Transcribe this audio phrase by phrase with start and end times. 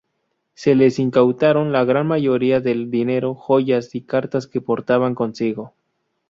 [0.55, 5.75] Se les incautaron la gran mayoría del dinero, joyas y cartas que portaban consigo.